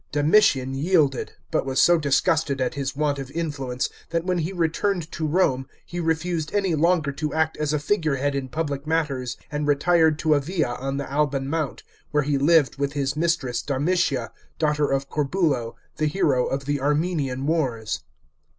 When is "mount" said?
11.47-11.83